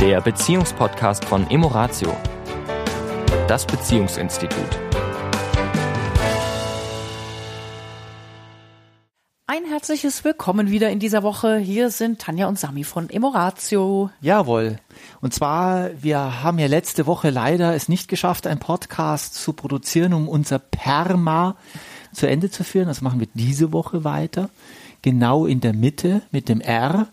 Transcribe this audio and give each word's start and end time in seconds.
der 0.00 0.22
Beziehungspodcast 0.22 1.26
von 1.26 1.50
Emoratio, 1.50 2.16
das 3.46 3.66
Beziehungsinstitut. 3.66 4.78
Ein 9.46 9.66
herzliches 9.66 10.24
Willkommen 10.24 10.70
wieder 10.70 10.88
in 10.88 11.00
dieser 11.00 11.22
Woche. 11.22 11.58
Hier 11.58 11.90
sind 11.90 12.18
Tanja 12.18 12.48
und 12.48 12.58
Sami 12.58 12.84
von 12.84 13.10
Emoratio. 13.10 14.08
Jawohl. 14.22 14.78
Und 15.20 15.34
zwar, 15.34 15.90
wir 16.02 16.42
haben 16.42 16.58
ja 16.58 16.66
letzte 16.66 17.04
Woche 17.04 17.28
leider 17.28 17.74
es 17.74 17.90
nicht 17.90 18.08
geschafft, 18.08 18.46
einen 18.46 18.58
Podcast 18.58 19.34
zu 19.34 19.52
produzieren, 19.52 20.14
um 20.14 20.30
unser 20.30 20.60
Perma 20.60 21.56
zu 22.14 22.26
Ende 22.26 22.50
zu 22.50 22.64
führen. 22.64 22.88
Das 22.88 23.02
machen 23.02 23.20
wir 23.20 23.28
diese 23.34 23.70
Woche 23.74 24.02
weiter. 24.02 24.48
Genau 25.02 25.44
in 25.44 25.60
der 25.60 25.74
Mitte 25.74 26.22
mit 26.30 26.48
dem 26.48 26.62
R, 26.62 27.08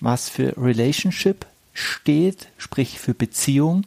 was 0.00 0.30
für 0.30 0.54
Relationship 0.56 1.44
steht, 1.80 2.48
sprich 2.58 2.98
für 2.98 3.14
Beziehung. 3.14 3.86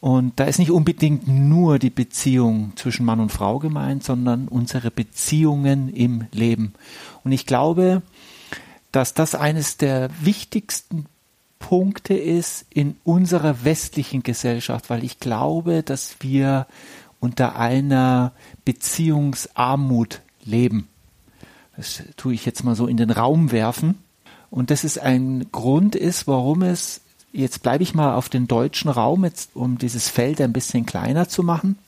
Und 0.00 0.40
da 0.40 0.44
ist 0.44 0.58
nicht 0.58 0.70
unbedingt 0.70 1.28
nur 1.28 1.78
die 1.78 1.90
Beziehung 1.90 2.72
zwischen 2.76 3.04
Mann 3.04 3.20
und 3.20 3.30
Frau 3.30 3.58
gemeint, 3.58 4.02
sondern 4.02 4.48
unsere 4.48 4.90
Beziehungen 4.90 5.88
im 5.88 6.26
Leben. 6.32 6.72
Und 7.22 7.32
ich 7.32 7.44
glaube, 7.44 8.02
dass 8.92 9.12
das 9.12 9.34
eines 9.34 9.76
der 9.76 10.08
wichtigsten 10.20 11.06
Punkte 11.58 12.14
ist 12.14 12.64
in 12.70 12.96
unserer 13.04 13.64
westlichen 13.64 14.22
Gesellschaft, 14.22 14.88
weil 14.88 15.04
ich 15.04 15.20
glaube, 15.20 15.82
dass 15.82 16.16
wir 16.20 16.66
unter 17.20 17.56
einer 17.56 18.32
Beziehungsarmut 18.64 20.22
leben. 20.42 20.88
Das 21.76 22.02
tue 22.16 22.34
ich 22.34 22.46
jetzt 22.46 22.64
mal 22.64 22.74
so 22.74 22.86
in 22.86 22.96
den 22.96 23.10
Raum 23.10 23.52
werfen. 23.52 23.98
Und 24.50 24.70
das 24.70 24.82
ist 24.82 24.98
ein 24.98 25.46
Grund 25.52 25.94
ist, 25.94 26.26
warum 26.26 26.62
es 26.62 27.02
Jetzt 27.32 27.62
bleibe 27.62 27.82
ich 27.82 27.94
mal 27.94 28.14
auf 28.14 28.28
den 28.28 28.48
deutschen 28.48 28.90
Raum, 28.90 29.24
jetzt, 29.24 29.50
um 29.54 29.78
dieses 29.78 30.08
Feld 30.08 30.40
ein 30.40 30.52
bisschen 30.52 30.84
kleiner 30.86 31.28
zu 31.28 31.42
machen. 31.42 31.78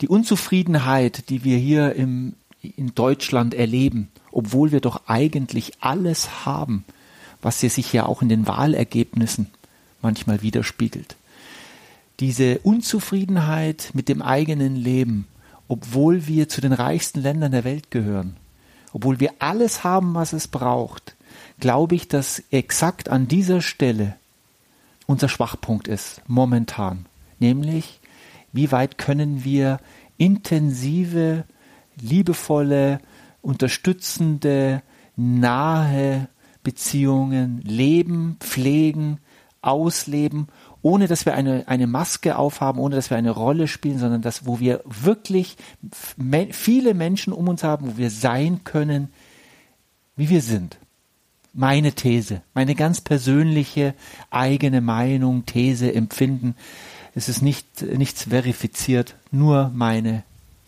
Die 0.00 0.08
Unzufriedenheit, 0.08 1.28
die 1.28 1.44
wir 1.44 1.58
hier 1.58 1.94
im, 1.94 2.34
in 2.62 2.94
Deutschland 2.94 3.54
erleben, 3.54 4.08
obwohl 4.32 4.72
wir 4.72 4.80
doch 4.80 5.02
eigentlich 5.06 5.72
alles 5.80 6.46
haben, 6.46 6.84
was 7.42 7.60
sich 7.60 7.92
ja 7.92 8.06
auch 8.06 8.22
in 8.22 8.28
den 8.28 8.46
Wahlergebnissen 8.46 9.48
manchmal 10.02 10.42
widerspiegelt. 10.42 11.16
Diese 12.20 12.58
Unzufriedenheit 12.60 13.90
mit 13.92 14.08
dem 14.08 14.22
eigenen 14.22 14.74
Leben, 14.74 15.26
obwohl 15.68 16.26
wir 16.26 16.48
zu 16.48 16.60
den 16.60 16.72
reichsten 16.72 17.20
Ländern 17.20 17.52
der 17.52 17.64
Welt 17.64 17.90
gehören, 17.90 18.36
obwohl 18.92 19.20
wir 19.20 19.34
alles 19.38 19.84
haben, 19.84 20.14
was 20.14 20.32
es 20.32 20.48
braucht, 20.48 21.14
glaube 21.60 21.94
ich, 21.94 22.08
dass 22.08 22.42
exakt 22.50 23.08
an 23.08 23.28
dieser 23.28 23.60
Stelle 23.60 24.16
unser 25.06 25.28
Schwachpunkt 25.28 25.88
ist, 25.88 26.20
momentan. 26.26 27.06
Nämlich, 27.38 28.00
wie 28.52 28.72
weit 28.72 28.98
können 28.98 29.44
wir 29.44 29.78
intensive, 30.18 31.44
liebevolle, 32.00 33.00
unterstützende, 33.42 34.82
nahe 35.16 36.28
Beziehungen 36.62 37.60
leben, 37.62 38.36
pflegen, 38.40 39.18
ausleben, 39.62 40.48
ohne 40.82 41.08
dass 41.08 41.26
wir 41.26 41.34
eine, 41.34 41.66
eine 41.66 41.86
Maske 41.86 42.36
aufhaben, 42.36 42.78
ohne 42.78 42.96
dass 42.96 43.10
wir 43.10 43.16
eine 43.16 43.30
Rolle 43.30 43.68
spielen, 43.68 43.98
sondern 43.98 44.22
dass, 44.22 44.46
wo 44.46 44.60
wir 44.60 44.82
wirklich 44.84 45.56
viele 46.50 46.94
Menschen 46.94 47.32
um 47.32 47.48
uns 47.48 47.64
haben, 47.64 47.92
wo 47.92 47.96
wir 47.96 48.10
sein 48.10 48.64
können, 48.64 49.08
wie 50.16 50.28
wir 50.28 50.42
sind 50.42 50.78
meine 51.56 51.92
These, 51.92 52.42
meine 52.54 52.74
ganz 52.74 53.00
persönliche 53.00 53.94
eigene 54.30 54.80
Meinung, 54.80 55.46
These, 55.46 55.92
Empfinden. 55.92 56.54
Es 57.14 57.28
ist 57.28 57.42
nicht, 57.42 57.82
nichts 57.82 58.24
verifiziert, 58.24 59.16
nur 59.30 59.72
meine 59.74 60.22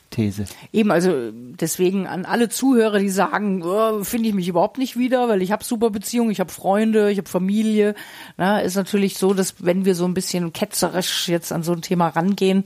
These. 0.09 0.47
Eben, 0.73 0.91
also 0.91 1.31
deswegen 1.33 2.07
an 2.07 2.25
alle 2.25 2.49
Zuhörer, 2.49 3.01
die 3.01 3.11
sagen, 3.11 3.63
oh, 3.63 4.03
finde 4.03 4.31
ich 4.31 4.35
mich 4.35 4.49
überhaupt 4.49 4.79
nicht 4.79 4.97
wieder, 4.97 5.29
weil 5.29 5.43
ich 5.43 5.53
habe 5.53 5.63
super 5.63 5.91
Beziehungen, 5.91 6.31
ich 6.31 6.41
habe 6.41 6.51
Freunde, 6.51 7.11
ich 7.11 7.19
habe 7.19 7.29
Familie. 7.29 7.95
Na, 8.39 8.61
ist 8.61 8.77
natürlich 8.77 9.19
so, 9.19 9.35
dass 9.35 9.63
wenn 9.63 9.85
wir 9.85 9.95
so 9.95 10.07
ein 10.07 10.15
bisschen 10.15 10.55
ketzerisch 10.55 11.29
jetzt 11.29 11.53
an 11.53 11.63
so 11.63 11.73
ein 11.73 11.83
Thema 11.83 12.09
rangehen, 12.09 12.65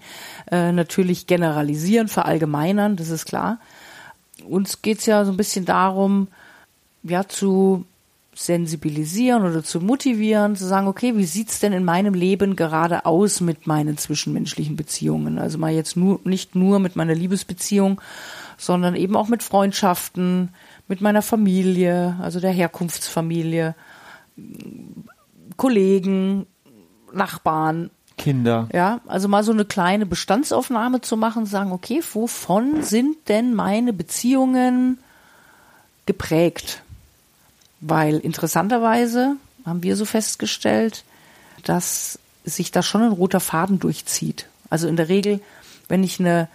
äh, 0.53 0.71
natürlich 0.71 1.27
generalisieren, 1.27 2.07
verallgemeinern, 2.07 2.95
das 2.95 3.09
ist 3.09 3.25
klar. 3.25 3.59
Uns 4.49 4.81
geht's 4.81 5.07
ja 5.07 5.25
so 5.25 5.33
ein 5.33 5.37
bisschen 5.37 5.65
darum, 5.65 6.29
ja, 7.03 7.27
zu 7.27 7.85
sensibilisieren 8.35 9.45
oder 9.45 9.63
zu 9.63 9.81
motivieren, 9.81 10.57
zu 10.57 10.67
sagen, 10.67 10.87
okay, 10.87 11.17
wie 11.17 11.25
sieht's 11.25 11.61
denn 11.61 11.73
in 11.73 11.85
meinem 11.85 12.15
Leben 12.15 12.57
gerade 12.57 13.05
aus 13.05 13.41
mit 13.41 13.67
meinen 13.67 13.99
zwischenmenschlichen 13.99 14.77
Beziehungen? 14.77 15.39
Also 15.39 15.59
mal 15.59 15.73
jetzt 15.73 15.97
nur, 15.97 16.21
nicht 16.25 16.55
nur 16.55 16.79
mit 16.79 16.97
meiner 16.97 17.15
Liebesbeziehung, 17.15 18.01
sondern 18.57 18.97
eben 18.97 19.17
auch 19.17 19.29
mit 19.29 19.43
Freundschaften, 19.43 20.49
mit 20.89 21.01
meiner 21.01 21.23
Familie, 21.23 22.17
also 22.23 22.41
der 22.41 22.53
Herkunftsfamilie, 22.53 23.75
Kollegen, 25.57 26.47
Nachbarn. 27.13 27.91
Kinder. 28.17 28.69
Ja, 28.73 29.01
also 29.07 29.29
mal 29.29 29.43
so 29.45 29.53
eine 29.53 29.65
kleine 29.65 30.07
Bestandsaufnahme 30.07 31.03
zu 31.03 31.17
machen, 31.17 31.45
sagen, 31.45 31.73
okay, 31.73 32.03
wovon 32.13 32.83
sind 32.83 33.29
denn 33.29 33.55
meine 33.55 33.93
Beziehungen 33.93 34.99
geprägt? 36.07 36.82
Weil 37.83 38.19
interessanterweise 38.19 39.37
haben 39.67 39.83
wir 39.83 39.97
so 39.97 40.05
festgestellt, 40.05 41.05
dass 41.65 42.19
sich 42.45 42.71
da 42.71 42.83
schon 42.83 43.03
ein 43.03 43.13
roter 43.13 43.41
Faden 43.41 43.79
durchzieht. 43.79 44.47
Also 44.71 44.89
in 44.89 44.97
der 44.97 45.09
Regel, 45.09 45.41
wenn 45.89 46.03
ich 46.03 46.19
eine 46.19 46.49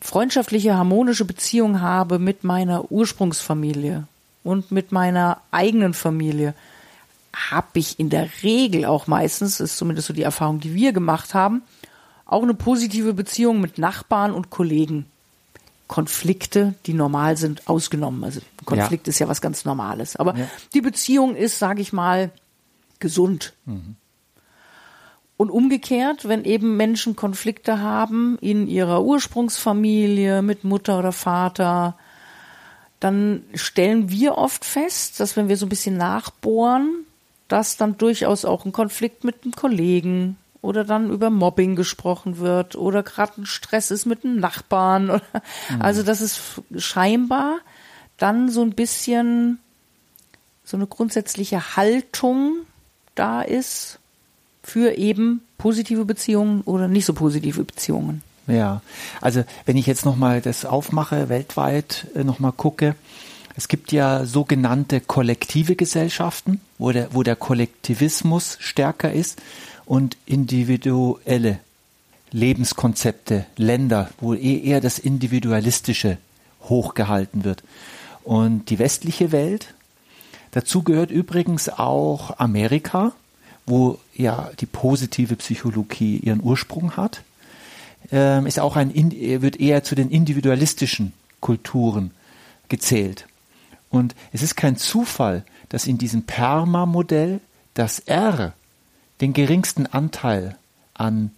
freundschaftliche, 0.00 0.76
harmonische 0.76 1.24
Beziehung 1.24 1.80
habe 1.80 2.18
mit 2.18 2.44
meiner 2.44 2.92
Ursprungsfamilie 2.92 4.06
und 4.44 4.70
mit 4.70 4.92
meiner 4.92 5.40
eigenen 5.50 5.94
Familie, 5.94 6.54
habe 7.34 7.78
ich 7.78 7.98
in 7.98 8.10
der 8.10 8.28
Regel 8.42 8.84
auch 8.84 9.06
meistens, 9.06 9.60
ist 9.60 9.78
zumindest 9.78 10.08
so 10.08 10.14
die 10.14 10.22
Erfahrung, 10.22 10.60
die 10.60 10.74
wir 10.74 10.92
gemacht 10.92 11.32
haben, 11.32 11.62
auch 12.26 12.42
eine 12.42 12.54
positive 12.54 13.14
Beziehung 13.14 13.60
mit 13.60 13.78
Nachbarn 13.78 14.32
und 14.32 14.50
Kollegen. 14.50 15.06
Konflikte, 15.92 16.72
die 16.86 16.94
normal 16.94 17.36
sind, 17.36 17.68
ausgenommen. 17.68 18.24
Also 18.24 18.40
Konflikt 18.64 19.06
ja. 19.06 19.10
ist 19.10 19.18
ja 19.18 19.28
was 19.28 19.42
ganz 19.42 19.66
Normales. 19.66 20.16
Aber 20.16 20.34
ja. 20.34 20.48
die 20.72 20.80
Beziehung 20.80 21.36
ist, 21.36 21.58
sage 21.58 21.82
ich 21.82 21.92
mal, 21.92 22.30
gesund. 22.98 23.52
Mhm. 23.66 23.96
Und 25.36 25.50
umgekehrt, 25.50 26.26
wenn 26.26 26.46
eben 26.46 26.78
Menschen 26.78 27.14
Konflikte 27.14 27.80
haben 27.80 28.38
in 28.40 28.68
ihrer 28.68 29.04
Ursprungsfamilie 29.04 30.40
mit 30.40 30.64
Mutter 30.64 30.98
oder 30.98 31.12
Vater, 31.12 31.98
dann 32.98 33.44
stellen 33.52 34.10
wir 34.10 34.38
oft 34.38 34.64
fest, 34.64 35.20
dass 35.20 35.36
wenn 35.36 35.50
wir 35.50 35.58
so 35.58 35.66
ein 35.66 35.68
bisschen 35.68 35.98
nachbohren, 35.98 37.04
dass 37.48 37.76
dann 37.76 37.98
durchaus 37.98 38.46
auch 38.46 38.64
ein 38.64 38.72
Konflikt 38.72 39.24
mit 39.24 39.44
einem 39.44 39.52
Kollegen, 39.52 40.38
oder 40.62 40.84
dann 40.84 41.10
über 41.10 41.28
Mobbing 41.28 41.76
gesprochen 41.76 42.38
wird 42.38 42.76
oder 42.76 43.02
gerade 43.02 43.42
ein 43.42 43.46
Stress 43.46 43.90
ist 43.90 44.06
mit 44.06 44.24
einem 44.24 44.38
Nachbarn. 44.40 45.10
Oder, 45.10 45.22
mhm. 45.70 45.82
Also 45.82 46.02
dass 46.02 46.20
es 46.20 46.40
scheinbar 46.76 47.58
dann 48.16 48.48
so 48.48 48.62
ein 48.62 48.70
bisschen 48.70 49.58
so 50.64 50.76
eine 50.76 50.86
grundsätzliche 50.86 51.76
Haltung 51.76 52.54
da 53.14 53.42
ist 53.42 53.98
für 54.62 54.96
eben 54.96 55.42
positive 55.58 56.04
Beziehungen 56.04 56.62
oder 56.62 56.86
nicht 56.86 57.04
so 57.04 57.12
positive 57.12 57.64
Beziehungen. 57.64 58.22
Ja, 58.46 58.80
also 59.20 59.44
wenn 59.66 59.76
ich 59.76 59.86
jetzt 59.86 60.04
nochmal 60.04 60.40
das 60.40 60.64
aufmache, 60.64 61.28
weltweit 61.28 62.06
äh, 62.14 62.24
nochmal 62.24 62.52
gucke, 62.52 62.94
es 63.56 63.68
gibt 63.68 63.92
ja 63.92 64.24
sogenannte 64.24 65.00
kollektive 65.00 65.76
Gesellschaften, 65.76 66.60
wo 66.78 66.92
der, 66.92 67.08
wo 67.12 67.22
der 67.22 67.36
Kollektivismus 67.36 68.56
stärker 68.60 69.12
ist 69.12 69.42
und 69.92 70.16
individuelle 70.24 71.58
Lebenskonzepte, 72.30 73.44
Länder, 73.58 74.08
wo 74.20 74.32
eh 74.32 74.58
eher 74.58 74.80
das 74.80 74.98
Individualistische 74.98 76.16
hochgehalten 76.62 77.44
wird. 77.44 77.62
Und 78.24 78.70
die 78.70 78.78
westliche 78.78 79.32
Welt, 79.32 79.74
dazu 80.52 80.82
gehört 80.82 81.10
übrigens 81.10 81.68
auch 81.68 82.38
Amerika, 82.38 83.12
wo 83.66 83.98
ja 84.14 84.50
die 84.60 84.64
positive 84.64 85.36
Psychologie 85.36 86.16
ihren 86.16 86.42
Ursprung 86.42 86.96
hat, 86.96 87.20
ähm, 88.10 88.46
ist 88.46 88.60
auch 88.60 88.76
ein, 88.76 88.94
wird 88.94 89.60
eher 89.60 89.84
zu 89.84 89.94
den 89.94 90.08
individualistischen 90.08 91.12
Kulturen 91.40 92.12
gezählt. 92.70 93.26
Und 93.90 94.14
es 94.32 94.40
ist 94.40 94.56
kein 94.56 94.78
Zufall, 94.78 95.44
dass 95.68 95.86
in 95.86 95.98
diesem 95.98 96.22
Perma-Modell 96.22 97.40
das 97.74 97.98
R 97.98 98.54
den 99.22 99.32
geringsten 99.32 99.86
Anteil 99.86 100.56
an 100.92 101.30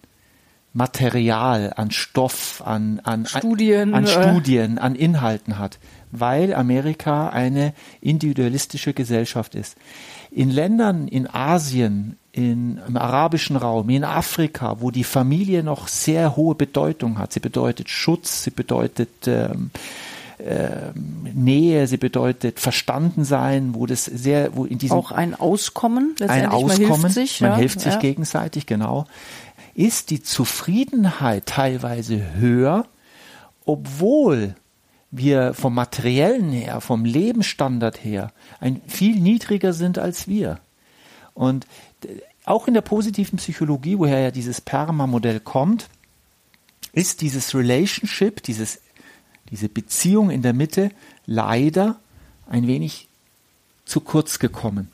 Material, 0.73 1.73
an 1.77 1.93
Stoff, 1.93 2.61
an, 2.65 3.01
an 3.05 3.27
Studien, 3.27 3.95
an, 3.95 4.05
an 4.05 4.11
äh. 4.11 4.31
Studien, 4.31 4.79
an 4.79 4.97
Inhalten 4.97 5.59
hat, 5.59 5.79
weil 6.11 6.53
Amerika 6.53 7.29
eine 7.29 7.73
individualistische 8.01 8.93
Gesellschaft 8.93 9.55
ist. 9.55 9.77
In 10.33 10.51
Ländern 10.51 11.07
in 11.07 11.33
Asien, 11.33 12.19
in, 12.33 12.81
im 12.89 12.97
arabischen 12.97 13.55
Raum, 13.55 13.89
in 13.91 14.03
Afrika, 14.03 14.81
wo 14.81 14.91
die 14.91 15.05
Familie 15.05 15.63
noch 15.63 15.87
sehr 15.87 16.35
hohe 16.35 16.57
Bedeutung 16.57 17.19
hat. 17.19 17.33
Sie 17.33 17.41
bedeutet 17.41 17.89
Schutz, 17.89 18.43
sie 18.43 18.51
bedeutet 18.51 19.29
ähm, 19.29 19.71
ähm, 20.39 21.29
Nähe, 21.35 21.87
sie 21.87 21.97
bedeutet 21.97 22.61
verstanden 22.61 23.25
sein, 23.25 23.75
wo 23.75 23.87
das 23.87 24.05
sehr, 24.05 24.57
wo 24.57 24.65
in 24.65 24.79
diesem 24.79 24.97
Auch 24.97 25.13
ein 25.13 25.35
Auskommen, 25.35 26.15
ein. 26.27 26.47
Auskommen, 26.47 26.89
man 27.03 27.13
hilft 27.13 27.15
sich. 27.15 27.41
man 27.41 27.51
ja, 27.53 27.57
hilft 27.57 27.81
sich 27.81 27.95
ja. 27.95 27.99
gegenseitig, 27.99 28.67
genau, 28.67 29.07
ist 29.75 30.11
die 30.11 30.23
Zufriedenheit 30.23 31.47
teilweise 31.47 32.35
höher, 32.35 32.87
obwohl 33.65 34.55
wir 35.11 35.55
vom 35.55 35.75
materiellen 35.75 36.51
her, 36.51 36.81
vom 36.81 37.05
Lebensstandard 37.05 38.03
her, 38.05 38.33
ein 38.61 38.81
viel 38.87 39.21
niedriger 39.21 39.73
sind 39.73 39.99
als 39.99 40.27
wir. 40.27 40.59
Und 41.35 41.67
d- 42.03 42.21
auch 42.45 42.69
in 42.69 42.75
der 42.75 42.83
positiven 42.83 43.39
Psychologie, 43.39 43.99
woher 43.99 44.19
ja 44.19 44.31
dieses 44.31 44.61
Perma-Modell 44.61 45.41
kommt, 45.41 45.89
ist 46.93 47.23
dieses 47.23 47.55
Relationship, 47.55 48.43
dieses, 48.43 48.81
diese 49.51 49.69
Beziehung 49.69 50.31
in 50.31 50.43
der 50.43 50.53
Mitte 50.53 50.91
leider 51.27 51.99
ein 52.49 52.67
wenig 52.67 53.09
zu 53.85 54.01
kurz 54.01 54.39
gekommen. 54.39 54.89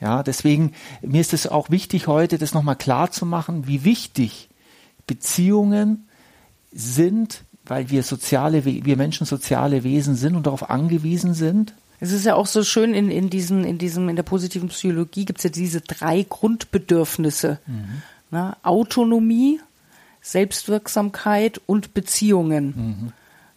Ja, 0.00 0.22
deswegen, 0.22 0.72
mir 1.02 1.20
ist 1.20 1.32
es 1.32 1.46
auch 1.46 1.70
wichtig, 1.70 2.06
heute 2.06 2.38
das 2.38 2.54
nochmal 2.54 2.76
klar 2.76 3.10
zu 3.10 3.26
machen, 3.26 3.66
wie 3.66 3.84
wichtig 3.84 4.48
Beziehungen 5.06 6.06
sind, 6.72 7.42
weil 7.64 7.90
wir 7.90 8.02
soziale, 8.02 8.64
wir 8.64 8.96
Menschen 8.96 9.26
soziale 9.26 9.82
Wesen 9.82 10.14
sind 10.14 10.36
und 10.36 10.46
darauf 10.46 10.70
angewiesen 10.70 11.34
sind. 11.34 11.74
Es 12.00 12.12
ist 12.12 12.24
ja 12.24 12.36
auch 12.36 12.46
so 12.46 12.62
schön 12.62 12.94
in, 12.94 13.10
in 13.10 13.28
diesen, 13.28 13.64
in 13.64 13.78
diesem, 13.78 14.08
in 14.08 14.14
der 14.14 14.22
positiven 14.22 14.68
Psychologie 14.68 15.24
gibt 15.24 15.40
es 15.40 15.44
ja 15.44 15.50
diese 15.50 15.80
drei 15.80 16.24
Grundbedürfnisse. 16.28 17.58
Na, 18.30 18.56
Autonomie, 18.62 19.60
Selbstwirksamkeit 20.20 21.60
und 21.66 21.94
Beziehungen. 21.94 23.12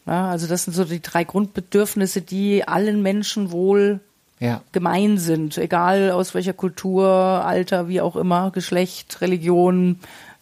Na, 0.05 0.31
also 0.31 0.47
das 0.47 0.63
sind 0.63 0.73
so 0.73 0.83
die 0.83 1.01
drei 1.01 1.23
Grundbedürfnisse, 1.23 2.21
die 2.21 2.67
allen 2.67 3.01
Menschen 3.01 3.51
wohl 3.51 3.99
Ja, 4.39 4.61
gemein 4.71 5.19
sind, 5.19 5.57
egal 5.57 6.09
aus 6.11 6.33
welcher 6.33 6.53
Kultur, 6.53 7.05
Alter, 7.07 7.87
wie 7.87 8.01
auch 8.01 8.15
immer, 8.15 8.49
Geschlecht, 8.51 9.21
Religion, 9.21 9.99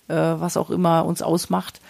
äh, 0.08 0.14
was 0.16 0.56
auch 0.56 0.70
immer 0.70 1.06
uns 1.06 1.22
ausmacht. 1.22 1.82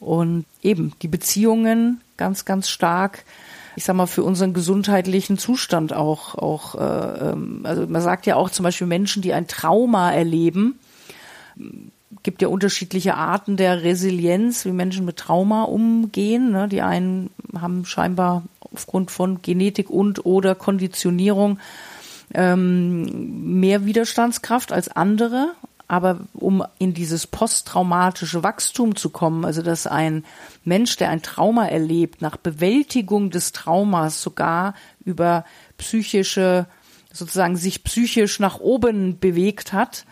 Und 0.00 0.44
eben 0.62 0.92
die 1.00 1.08
Beziehungen 1.08 2.02
ganz, 2.18 2.44
ganz 2.44 2.68
stark, 2.68 3.24
ich 3.76 3.84
sag 3.84 3.96
mal, 3.96 4.06
für 4.06 4.22
unseren 4.22 4.52
gesundheitlichen 4.52 5.38
Zustand 5.38 5.94
auch, 5.94 6.34
auch 6.34 6.74
äh, 6.74 7.30
ähm, 7.30 7.60
also 7.64 7.86
man 7.86 8.02
sagt 8.02 8.26
ja 8.26 8.36
auch 8.36 8.50
zum 8.50 8.64
Beispiel 8.64 8.86
Menschen, 8.86 9.22
die 9.22 9.32
ein 9.32 9.48
Trauma 9.48 10.12
erleben, 10.12 10.78
gibt 12.24 12.42
ja 12.42 12.48
unterschiedliche 12.48 13.14
Arten 13.14 13.56
der 13.56 13.84
Resilienz, 13.84 14.64
wie 14.64 14.72
Menschen 14.72 15.04
mit 15.04 15.18
Trauma 15.18 15.62
umgehen. 15.62 16.50
Ne? 16.50 16.66
Die 16.66 16.82
einen 16.82 17.30
haben 17.56 17.84
scheinbar 17.84 18.42
aufgrund 18.72 19.12
von 19.12 19.42
Genetik 19.42 19.90
und 19.90 20.26
oder 20.26 20.56
Konditionierung 20.56 21.60
ähm, 22.32 23.60
mehr 23.60 23.84
Widerstandskraft 23.84 24.72
als 24.72 24.88
andere. 24.88 25.52
Aber 25.86 26.20
um 26.32 26.64
in 26.78 26.94
dieses 26.94 27.26
posttraumatische 27.26 28.42
Wachstum 28.42 28.96
zu 28.96 29.10
kommen, 29.10 29.44
also 29.44 29.60
dass 29.60 29.86
ein 29.86 30.24
Mensch, 30.64 30.96
der 30.96 31.10
ein 31.10 31.20
Trauma 31.20 31.66
erlebt, 31.66 32.22
nach 32.22 32.38
Bewältigung 32.38 33.30
des 33.30 33.52
Traumas 33.52 34.22
sogar 34.22 34.74
über 35.04 35.44
psychische 35.76 36.66
sozusagen 37.14 37.56
sich 37.56 37.84
psychisch 37.84 38.40
nach 38.40 38.58
oben 38.58 39.20
bewegt 39.20 39.72
hat, 39.72 40.04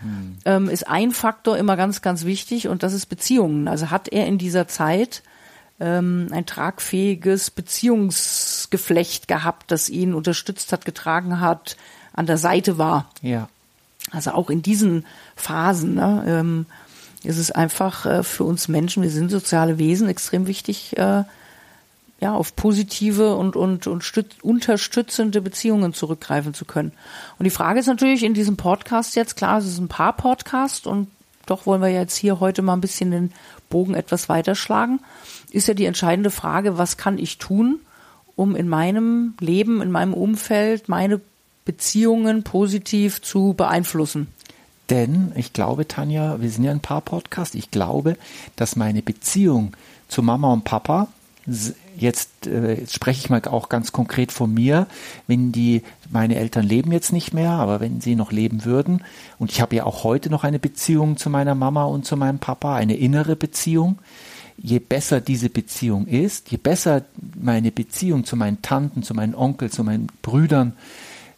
ähm, 0.45 0.69
ist 0.69 0.89
ein 0.89 1.11
Faktor 1.11 1.59
immer 1.59 1.77
ganz, 1.77 2.01
ganz 2.01 2.25
wichtig 2.25 2.69
und 2.69 2.85
das 2.85 2.93
ist 2.93 3.07
Beziehungen. 3.07 3.67
Also 3.67 3.91
hat 3.91 4.09
er 4.09 4.27
in 4.27 4.39
dieser 4.39 4.69
Zeit 4.69 5.23
ähm, 5.81 6.29
ein 6.31 6.47
tragfähiges 6.47 7.51
Beziehungsgeflecht 7.51 9.27
gehabt, 9.27 9.73
das 9.73 9.89
ihn 9.89 10.15
unterstützt 10.15 10.73
hat, 10.73 10.85
getragen 10.85 11.41
hat, 11.41 11.77
an 12.13 12.27
der 12.27 12.39
Seite 12.39 12.79
war. 12.79 13.11
ja, 13.21 13.49
Also 14.13 14.31
auch 14.31 14.49
in 14.49 14.63
diesen 14.63 15.05
Phasen 15.35 15.97
ne, 15.97 16.25
ähm, 16.27 16.67
ist 17.25 17.39
es 17.39 17.51
einfach 17.51 18.07
äh, 18.07 18.23
für 18.23 18.45
uns 18.45 18.69
Menschen, 18.69 19.03
wir 19.03 19.11
sind 19.11 19.31
soziale 19.31 19.79
Wesen, 19.79 20.09
extrem 20.09 20.47
wichtig, 20.47 20.97
äh, 20.99 21.25
ja, 22.23 22.35
auf 22.35 22.55
positive 22.55 23.35
und, 23.35 23.57
und, 23.57 23.89
und 23.89 24.05
stüt- 24.05 24.41
unterstützende 24.43 25.43
Beziehungen 25.43 25.93
zurückgreifen 25.93 26.55
zu 26.55 26.65
können. 26.65 26.93
Und 27.39 27.45
die 27.45 27.51
Frage 27.51 27.81
ist 27.81 27.89
natürlich 27.89 28.23
in 28.23 28.33
diesem 28.33 28.57
Podcast 28.57 29.17
jetzt, 29.17 29.37
klar, 29.37 29.59
es 29.59 29.67
ist 29.67 29.79
ein 29.79 29.89
Paar-Podcast 29.89 30.87
und 30.87 31.09
doch 31.47 31.67
wollen 31.67 31.83
wir 31.83 31.89
jetzt 31.89 32.17
hier 32.17 32.39
heute 32.39 32.63
mal 32.63 32.75
ein 32.75 32.81
bisschen 32.81 33.11
den 33.11 33.33
Bogen 33.69 33.95
etwas 33.95 34.29
weiterschlagen, 34.29 35.01
ist 35.51 35.67
ja 35.67 35.75
die 35.75 35.85
entscheidende 35.85 36.31
Frage, 36.31 36.79
was 36.79 36.97
kann 36.97 37.19
ich 37.19 37.39
tun, 37.39 37.81
um 38.37 38.55
in 38.55 38.69
meinem 38.69 39.35
Leben, 39.41 39.83
in 39.83 39.91
meinem 39.91 40.15
Umfeld 40.15 40.89
meine 40.89 41.21
Beziehungen 41.65 42.45
positiv 42.45 43.21
zu 43.21 43.55
beeinflussen. 43.55 44.29
Denn 44.91 45.33
ich 45.35 45.53
glaube, 45.53 45.89
Tanja, 45.89 46.41
wir 46.41 46.51
sind 46.51 46.63
ja 46.63 46.71
ein 46.71 46.81
paar 46.81 47.01
Podcast. 47.01 47.57
Ich 47.57 47.73
glaube, 47.73 48.17
dass 48.55 48.77
meine 48.77 49.03
Beziehung 49.03 49.73
zu 50.07 50.23
Mama 50.23 50.53
und 50.53 50.63
Papa 50.63 51.09
jetzt, 51.97 52.47
äh, 52.47 52.75
jetzt 52.75 52.95
spreche 52.95 53.21
ich 53.21 53.31
mal 53.31 53.43
auch 53.47 53.69
ganz 53.69 53.93
konkret 53.93 54.33
von 54.33 54.53
mir, 54.53 54.87
wenn 55.27 55.53
die 55.53 55.83
meine 56.11 56.37
Eltern 56.37 56.65
leben 56.65 56.93
jetzt 56.93 57.13
nicht 57.13 57.35
mehr, 57.35 57.51
aber 57.51 57.81
wenn 57.81 58.01
sie 58.01 58.15
noch 58.15 58.33
leben 58.33 58.65
würden 58.65 59.03
und 59.39 59.51
ich 59.51 59.61
habe 59.61 59.77
ja 59.77 59.85
auch 59.85 60.05
heute 60.05 60.31
noch 60.31 60.45
eine 60.45 60.59
Beziehung 60.59 61.17
zu 61.17 61.31
meiner 61.31 61.55
Mama 61.55 61.85
und 61.85 62.05
zu 62.05 62.17
meinem 62.17 62.39
Papa, 62.39 62.77
eine 62.77 62.97
innere 62.97 63.37
Beziehung. 63.37 63.99
Je 64.59 64.79
besser 64.79 65.21
diese 65.21 65.49
Beziehung 65.49 66.07
ist, 66.07 66.51
je 66.51 66.59
besser 66.59 67.03
meine 67.35 67.73
Beziehung 67.73 68.25
zu 68.25 68.37
meinen 68.37 68.63
Tanten, 68.63 69.03
zu 69.03 69.15
meinen 69.15 69.35
Onkeln, 69.35 69.73
zu 69.73 69.83
meinen 69.83 70.09
Brüdern 70.21 70.75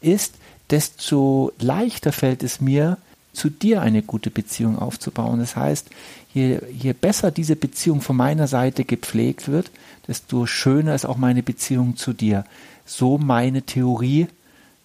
ist, 0.01 0.35
desto 0.69 1.53
leichter 1.59 2.13
fällt 2.13 2.43
es 2.43 2.61
mir, 2.61 2.99
zu 3.35 3.51
dir 3.51 3.83
eine 3.83 4.03
gute 4.03 4.31
Beziehung 4.31 4.79
aufzubauen. 4.79 5.41
Das 5.41 5.57
heißt, 5.57 5.91
je, 6.33 6.59
je 6.71 6.93
besser 6.93 7.31
diese 7.31 7.57
Beziehung 7.57 8.01
von 8.01 8.17
meiner 8.17 8.47
Seite 8.49 8.85
gepflegt 8.85 9.49
wird, 9.49 9.71
desto 10.09 10.47
schöner 10.47 10.95
ist 10.95 11.05
auch 11.05 11.17
meine 11.17 11.43
Beziehung 11.43 11.97
zu 11.97 12.13
dir. 12.13 12.45
So 12.87 13.19
meine 13.19 13.63
Theorie, 13.63 14.29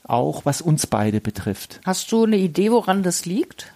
auch 0.04 0.46
was 0.46 0.62
uns 0.62 0.88
beide 0.88 1.22
betrifft. 1.22 1.80
Hast 1.86 2.12
du 2.12 2.24
eine 2.24 2.38
Idee, 2.38 2.72
woran 2.72 3.04
das 3.04 3.26
liegt? 3.26 3.72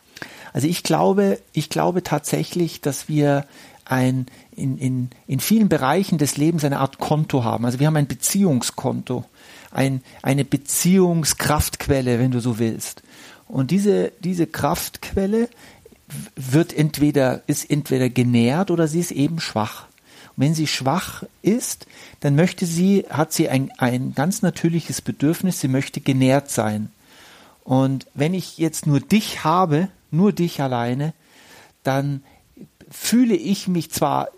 Also 0.53 0.67
ich 0.67 0.83
glaube, 0.83 1.39
ich 1.51 1.69
glaube 1.69 2.03
tatsächlich, 2.03 2.81
dass 2.81 3.09
wir 3.09 3.45
ein, 3.85 4.27
in, 4.55 4.77
in, 4.77 5.09
in 5.27 5.39
vielen 5.39 5.69
Bereichen 5.69 6.17
des 6.17 6.37
Lebens 6.37 6.63
eine 6.63 6.79
Art 6.79 6.99
Konto 6.99 7.43
haben. 7.43 7.65
Also 7.65 7.79
wir 7.79 7.87
haben 7.87 7.97
ein 7.97 8.07
Beziehungskonto, 8.07 9.25
ein, 9.71 10.01
eine 10.21 10.45
Beziehungskraftquelle, 10.45 12.19
wenn 12.19 12.31
du 12.31 12.39
so 12.39 12.59
willst. 12.59 13.03
Und 13.53 13.69
diese, 13.69 14.11
diese 14.19 14.47
Kraftquelle 14.47 15.47
wird 16.35 16.75
entweder, 16.75 17.43
ist 17.45 17.69
entweder 17.69 18.09
genährt 18.09 18.71
oder 18.71 18.87
sie 18.87 18.99
ist 18.99 19.11
eben 19.11 19.39
schwach. 19.39 19.85
Und 20.35 20.43
wenn 20.43 20.55
sie 20.55 20.65
schwach 20.65 21.21
ist, 21.43 21.85
dann 22.21 22.35
möchte 22.35 22.65
sie, 22.65 23.05
hat 23.11 23.31
sie 23.31 23.49
ein, 23.49 23.69
ein 23.77 24.15
ganz 24.15 24.41
natürliches 24.41 25.03
Bedürfnis, 25.03 25.59
sie 25.59 25.67
möchte 25.67 26.01
genährt 26.01 26.49
sein. 26.49 26.91
Und 27.63 28.07
wenn 28.15 28.33
ich 28.33 28.57
jetzt 28.57 28.87
nur 28.87 28.99
dich 28.99 29.43
habe, 29.43 29.87
nur 30.09 30.33
dich 30.33 30.59
alleine, 30.59 31.13
dann 31.83 32.23
fühle 32.89 33.35
ich 33.35 33.67
mich 33.67 33.91
zwar, 33.91 34.29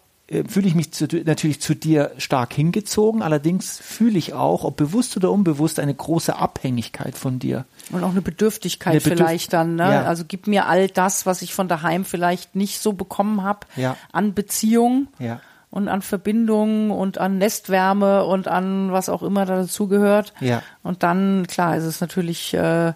fühle 0.48 0.68
ich 0.68 0.74
mich 0.76 0.92
zu, 0.92 1.06
natürlich 1.24 1.62
zu 1.62 1.76
dir 1.76 2.12
stark 2.18 2.54
hingezogen, 2.54 3.22
allerdings 3.22 3.78
fühle 3.80 4.18
ich 4.18 4.34
auch, 4.34 4.64
ob 4.64 4.76
bewusst 4.76 5.16
oder 5.18 5.32
unbewusst, 5.32 5.80
eine 5.80 5.94
große 5.94 6.36
Abhängigkeit 6.36 7.16
von 7.16 7.38
dir. 7.38 7.66
Und 7.92 8.04
auch 8.04 8.10
eine 8.10 8.22
Bedürftigkeit 8.22 8.94
Eine 8.94 9.02
Bedürf- 9.02 9.18
vielleicht 9.18 9.54
dann, 9.54 9.76
ne? 9.76 9.84
Ja. 9.84 10.04
Also 10.06 10.24
gib 10.28 10.48
mir 10.48 10.66
all 10.68 10.88
das, 10.88 11.26
was 11.28 11.44
ich 11.44 11.54
von 11.54 11.68
daheim 11.68 12.06
vielleicht 12.06 12.56
nicht 12.56 12.80
so 12.82 12.94
bekommen 12.94 13.44
habe, 13.44 13.68
Ja. 13.76 13.96
an 14.12 14.34
Beziehung 14.34 15.08
Ja. 15.20 15.42
und 15.70 15.88
an 15.90 16.02
Verbindung 16.02 16.90
und 16.90 17.20
an 17.20 17.38
Nestwärme 17.38 18.26
und 18.26 18.48
an 18.48 18.92
was 18.92 19.10
auch 19.10 19.22
immer 19.22 19.46
da 19.46 19.58
dazugehört. 19.58 20.34
Ja. 20.40 20.64
Und 20.82 21.04
dann, 21.04 21.46
klar, 21.46 21.78
ist 21.78 21.84
es 21.84 22.02
natürlich 22.02 22.54
äh, 22.56 22.94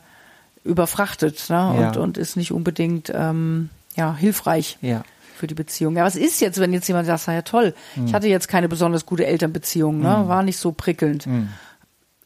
überfrachtet 0.64 1.46
ne? 1.50 1.70
Und, 1.90 1.98
und 1.98 2.18
ist 2.18 2.36
nicht 2.38 2.52
unbedingt 2.52 3.12
ähm, 3.14 3.70
ja, 3.96 4.16
hilfreich 4.16 4.78
Ja. 4.82 5.04
Für 5.40 5.48
die 5.48 5.56
Beziehung. 5.56 5.96
Ja, 5.96 6.04
was 6.04 6.16
ist 6.16 6.42
jetzt, 6.42 6.60
wenn 6.60 6.74
jetzt 6.74 6.88
jemand 6.88 7.08
sagt, 7.08 7.26
ja 7.28 7.42
toll, 7.42 7.74
Hm. 7.96 8.06
ich 8.06 8.14
hatte 8.14 8.28
jetzt 8.28 8.48
keine 8.48 8.70
besonders 8.70 9.06
gute 9.06 9.26
Elternbeziehung, 9.26 10.00
ne? 10.00 10.26
war 10.28 10.44
nicht 10.44 10.58
so 10.58 10.72
prickelnd. 10.72 11.26
Hm. 11.26 11.50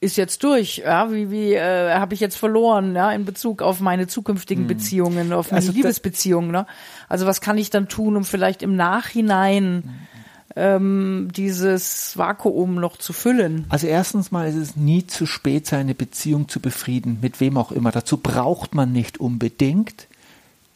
ist 0.01 0.17
jetzt 0.17 0.43
durch, 0.43 0.81
ja, 0.85 1.11
wie, 1.13 1.31
wie 1.31 1.53
äh, 1.53 1.93
habe 1.93 2.13
ich 2.13 2.19
jetzt 2.19 2.35
verloren, 2.35 2.93
ja, 2.95 3.11
in 3.11 3.23
Bezug 3.23 3.61
auf 3.61 3.79
meine 3.79 4.07
zukünftigen 4.07 4.67
Beziehungen, 4.67 5.31
auf 5.31 5.51
meine 5.51 5.61
Also 5.61 5.71
Liebesbeziehungen, 5.71 6.51
ne? 6.51 6.65
Also 7.07 7.25
was 7.25 7.39
kann 7.39 7.57
ich 7.57 7.69
dann 7.69 7.87
tun, 7.87 8.17
um 8.17 8.25
vielleicht 8.25 8.63
im 8.63 8.75
Nachhinein 8.75 10.07
ähm, 10.55 11.29
dieses 11.33 12.17
Vakuum 12.17 12.75
noch 12.75 12.97
zu 12.97 13.13
füllen? 13.13 13.65
Also 13.69 13.87
erstens 13.87 14.31
mal 14.31 14.49
ist 14.49 14.55
es 14.55 14.75
nie 14.75 15.07
zu 15.07 15.25
spät, 15.25 15.67
seine 15.67 15.95
Beziehung 15.95 16.49
zu 16.49 16.59
befrieden, 16.59 17.19
mit 17.21 17.39
wem 17.39 17.57
auch 17.57 17.71
immer. 17.71 17.91
Dazu 17.91 18.17
braucht 18.17 18.75
man 18.75 18.91
nicht 18.91 19.19
unbedingt 19.19 20.07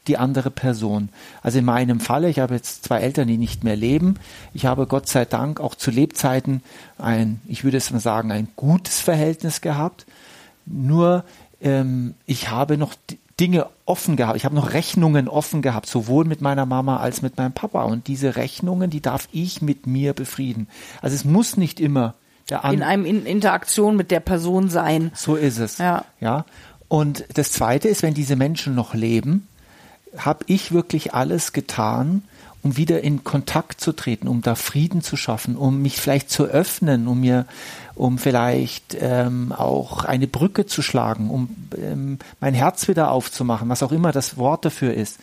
die 0.08 0.18
andere 0.18 0.52
Person. 0.52 1.10
Also 1.42 1.60
in 1.60 1.66
meinem 1.66 2.00
Falle, 2.00 2.30
ich 2.30 2.40
habe 2.40 2.56
jetzt 2.56 2.84
zwei 2.84 3.00
Eltern, 3.00 3.28
die 3.28 3.38
nicht 3.38 3.64
mehr 3.64 3.76
leben. 3.76 4.16
Ich 4.54 4.66
habe 4.66 4.88
Gott 4.88 5.08
sei 5.08 5.26
Dank 5.26 5.60
auch 5.60 5.76
zu 5.76 5.92
Lebzeiten 5.92 6.62
ein, 6.98 7.42
ich 7.48 7.64
würde 7.64 7.78
es 7.78 7.92
mal 7.92 8.00
sagen, 8.00 8.32
ein 8.32 8.48
gutes 8.56 9.00
Verhältnis 9.00 9.62
gehabt. 9.62 10.06
Nur 10.66 11.24
ähm, 11.62 12.14
ich 12.26 12.50
habe 12.50 12.78
noch 12.78 12.94
Dinge 13.40 13.68
offen 13.86 14.16
gehabt. 14.16 14.36
Ich 14.38 14.46
habe 14.46 14.56
noch 14.56 14.74
Rechnungen 14.74 15.28
offen 15.28 15.62
gehabt, 15.62 15.88
sowohl 15.88 16.26
mit 16.26 16.42
meiner 16.42 16.66
Mama 16.66 16.98
als 16.98 17.22
mit 17.22 17.38
meinem 17.38 17.54
Papa. 17.54 17.84
Und 17.84 18.08
diese 18.08 18.36
Rechnungen, 18.36 18.90
die 18.90 19.02
darf 19.02 19.28
ich 19.32 19.62
mit 19.62 19.86
mir 19.86 20.14
befrieden. 20.14 20.68
Also 21.02 21.16
es 21.16 21.24
muss 21.24 21.56
nicht 21.56 21.80
immer 21.80 22.16
der 22.50 22.60
In 22.60 22.64
andere. 22.66 22.90
einem 22.90 23.06
in 23.06 23.26
Interaktion 23.26 23.96
mit 23.96 24.10
der 24.10 24.22
Person 24.22 24.70
sein. 24.70 25.12
So 25.14 25.36
ist 25.36 25.60
es. 25.60 25.78
Ja. 25.78 26.06
ja. 26.20 26.46
Und 26.88 27.26
das 27.34 27.52
Zweite 27.52 27.90
ist, 27.90 28.02
wenn 28.02 28.14
diese 28.14 28.36
Menschen 28.36 28.74
noch 28.74 28.94
leben, 28.94 29.48
habe 30.18 30.46
ich 30.48 30.72
wirklich 30.72 31.14
alles 31.14 31.54
getan, 31.54 32.24
um 32.64 32.76
wieder 32.76 33.02
in 33.02 33.24
Kontakt 33.24 33.80
zu 33.80 33.94
treten, 33.94 34.28
um 34.28 34.42
da 34.42 34.56
Frieden 34.56 35.02
zu 35.02 35.16
schaffen, 35.16 35.56
um 35.56 35.82
mich 35.82 36.02
vielleicht 36.02 36.30
zu 36.30 36.46
öffnen, 36.46 37.08
um 37.08 37.22
mir, 37.22 37.46
um 37.96 38.18
vielleicht 38.18 38.98
ähm, 39.00 39.54
auch 39.54 40.04
eine 40.04 40.28
Brücke 40.28 40.66
zu 40.66 40.82
schlagen, 40.82 41.30
um 41.30 41.56
ähm, 41.78 42.20
mein 42.40 42.54
Herz 42.54 42.88
wieder 42.88 43.12
aufzumachen, 43.12 43.70
was 43.70 43.84
auch 43.84 43.92
immer 43.92 44.12
das 44.12 44.38
Wort 44.38 44.66
dafür 44.66 44.94
ist. 44.94 45.18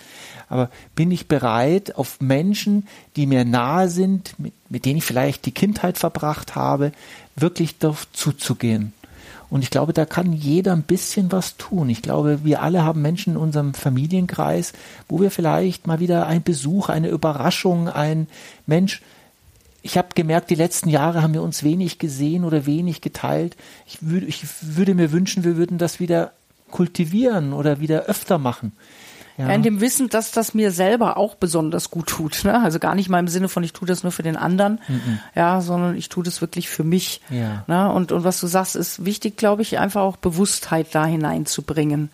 Aber 0.49 0.71
bin 0.95 1.11
ich 1.11 1.27
bereit, 1.27 1.97
auf 1.97 2.21
Menschen, 2.21 2.87
die 3.17 3.27
mir 3.27 3.45
nahe 3.45 3.89
sind, 3.89 4.39
mit, 4.39 4.53
mit 4.71 4.85
denen 4.85 4.99
ich 4.99 5.05
vielleicht 5.05 5.47
die 5.47 5.53
Kindheit 5.53 5.99
verbracht 5.99 6.55
habe, 6.55 6.93
wirklich 7.37 7.79
darauf 7.79 8.11
zuzugehen? 8.13 8.93
Und 9.51 9.63
ich 9.63 9.71
glaube, 9.71 9.93
da 9.93 10.05
kann 10.05 10.33
jeder 10.33 10.73
ein 10.73 10.83
bisschen 10.83 11.31
was 11.31 11.57
tun. 11.57 11.89
Ich 11.89 12.03
glaube, 12.03 12.41
wir 12.45 12.63
alle 12.63 12.85
haben 12.85 13.03
Menschen 13.03 13.35
in 13.35 13.39
unserem 13.39 13.75
Familienkreis, 13.75 14.73
wo 15.09 15.21
wir 15.21 15.31
vielleicht 15.31 15.87
mal 15.87 16.01
wieder 16.01 16.27
ein 16.27 16.43
Besuch, 16.43 16.89
eine 16.89 17.09
Überraschung, 17.09 17.89
ein 17.89 18.27
Mensch, 18.67 19.03
ich 19.85 19.99
habe 19.99 20.09
gemerkt, 20.15 20.49
die 20.49 20.55
letzten 20.55 20.89
Jahre 20.89 21.23
haben 21.23 21.35
wir 21.35 21.43
uns 21.43 21.63
wenig 21.63 21.99
gesehen 21.99 22.45
oder 22.45 22.65
wenig 22.65 23.03
geteilt. 23.03 23.55
Ich, 23.87 23.99
würde, 24.01 24.25
ich 24.25 24.43
würde 24.63 24.95
mir 24.95 25.13
wünschen, 25.13 25.45
wir 25.45 25.59
würden 25.59 25.77
das 25.77 26.01
wieder 26.01 26.33
kultivieren 26.71 27.53
oder 27.53 27.81
wieder 27.81 28.05
öfter 28.05 28.39
machen. 28.39 28.73
Ja. 29.37 29.49
Ja. 29.49 29.55
In 29.55 29.63
dem 29.63 29.81
Wissen, 29.81 30.09
dass 30.09 30.31
das 30.31 30.55
mir 30.55 30.71
selber 30.71 31.17
auch 31.17 31.35
besonders 31.35 31.91
gut 31.91 32.07
tut. 32.07 32.45
Ne? 32.45 32.63
Also 32.63 32.79
gar 32.79 32.95
nicht 32.95 33.09
mal 33.09 33.19
im 33.19 33.29
Sinne 33.29 33.49
von, 33.49 33.65
ich 33.65 33.73
tue 33.73 33.89
das 33.89 34.05
nur 34.05 34.13
für 34.13 34.23
den 34.23 34.37
anderen, 34.37 34.81
ja, 35.35 35.61
sondern 35.61 35.97
ich 35.97 36.09
tue 36.09 36.23
das 36.23 36.41
wirklich 36.41 36.69
für 36.69 36.85
mich. 36.85 37.21
Ja. 37.31 37.65
Ne? 37.67 37.93
Und, 37.93 38.13
und 38.13 38.23
was 38.23 38.41
du 38.41 38.47
sagst, 38.47 38.77
ist 38.77 39.05
wichtig, 39.05 39.37
glaube 39.37 39.63
ich, 39.63 39.79
einfach 39.79 40.03
auch 40.03 40.17
Bewusstheit 40.17 40.89
da 40.93 41.05
hineinzubringen. 41.05 42.11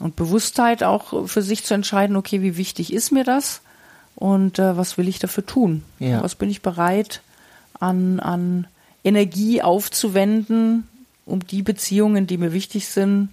Und 0.00 0.16
Bewusstheit 0.16 0.82
auch 0.82 1.28
für 1.28 1.42
sich 1.42 1.64
zu 1.64 1.74
entscheiden, 1.74 2.16
okay, 2.16 2.42
wie 2.42 2.56
wichtig 2.56 2.92
ist 2.92 3.10
mir 3.10 3.24
das 3.24 3.60
und 4.14 4.58
äh, 4.58 4.76
was 4.76 4.98
will 4.98 5.08
ich 5.08 5.18
dafür 5.18 5.44
tun? 5.44 5.82
Ja. 5.98 6.22
Was 6.22 6.34
bin 6.34 6.50
ich 6.50 6.62
bereit 6.62 7.22
an, 7.78 8.20
an 8.20 8.66
Energie 9.04 9.62
aufzuwenden, 9.62 10.86
um 11.26 11.46
die 11.46 11.62
Beziehungen, 11.62 12.26
die 12.26 12.38
mir 12.38 12.52
wichtig 12.52 12.88
sind, 12.88 13.30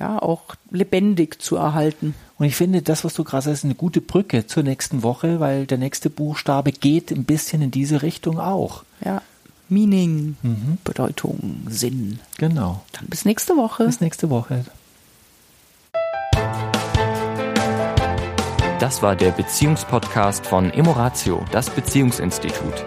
ja, 0.00 0.20
auch 0.20 0.56
lebendig 0.70 1.40
zu 1.40 1.56
erhalten. 1.56 2.14
Und 2.38 2.46
ich 2.46 2.56
finde, 2.56 2.82
das, 2.82 3.04
was 3.04 3.14
du 3.14 3.22
gerade 3.22 3.44
sagst, 3.44 3.58
ist 3.58 3.64
eine 3.64 3.74
gute 3.74 4.00
Brücke 4.00 4.46
zur 4.46 4.62
nächsten 4.62 5.02
Woche, 5.02 5.38
weil 5.40 5.66
der 5.66 5.78
nächste 5.78 6.08
Buchstabe 6.08 6.72
geht 6.72 7.12
ein 7.12 7.24
bisschen 7.24 7.60
in 7.60 7.70
diese 7.70 8.02
Richtung 8.02 8.40
auch. 8.40 8.82
Ja. 9.04 9.22
Meaning, 9.68 10.36
Bedeutung, 10.82 11.66
Sinn. 11.68 12.18
Genau. 12.38 12.82
Dann 12.92 13.06
bis 13.06 13.24
nächste 13.24 13.56
Woche. 13.56 13.84
Bis 13.84 14.00
nächste 14.00 14.28
Woche. 14.28 14.64
Das 18.80 19.02
war 19.02 19.14
der 19.14 19.30
Beziehungspodcast 19.30 20.46
von 20.46 20.70
Emoratio, 20.70 21.44
das 21.52 21.70
Beziehungsinstitut. 21.70 22.86